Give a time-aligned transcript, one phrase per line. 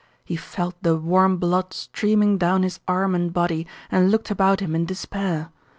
[0.25, 4.73] He felt the warm blood streaming down his arm and body and looked about him
[4.75, 5.51] in despair.